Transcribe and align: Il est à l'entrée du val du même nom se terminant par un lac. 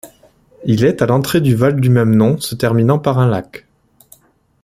Il 0.65 0.83
est 0.83 1.03
à 1.03 1.05
l'entrée 1.05 1.41
du 1.41 1.53
val 1.53 1.79
du 1.79 1.89
même 1.91 2.15
nom 2.15 2.39
se 2.39 2.55
terminant 2.55 2.97
par 2.97 3.19
un 3.19 3.27
lac. 3.29 3.67